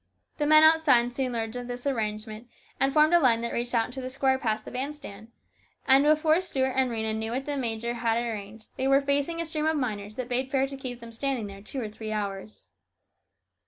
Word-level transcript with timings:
The 0.37 0.47
men 0.47 0.63
outside 0.63 1.13
soon 1.13 1.33
learned 1.33 1.55
of 1.55 1.67
this 1.67 1.85
arrange 1.85 2.25
ment 2.25 2.49
and 2.79 2.91
formed 2.91 3.13
a 3.13 3.19
line 3.19 3.41
that 3.41 3.53
reached 3.53 3.75
out 3.75 3.85
into 3.85 4.01
the 4.01 4.09
square 4.09 4.39
past 4.39 4.65
the 4.65 4.71
band 4.71 4.95
stand, 4.95 5.27
and 5.87 6.03
before 6.03 6.41
Stuart 6.41 6.73
and 6.75 6.89
Rhena 6.89 7.13
knew 7.15 7.29
what 7.33 7.45
the 7.45 7.55
major 7.55 7.93
had 7.93 8.17
arranged 8.17 8.69
they 8.77 8.87
were 8.87 8.99
facing 9.01 9.39
a 9.39 9.45
stream 9.45 9.67
of 9.67 9.77
miners 9.77 10.15
that 10.15 10.27
bade 10.27 10.49
fair 10.49 10.65
to 10.65 10.75
keep 10.75 11.01
them 11.01 11.11
standing 11.11 11.45
there 11.45 11.61
two 11.61 11.79
or 11.79 11.87
three 11.87 12.11
hours. 12.11 12.65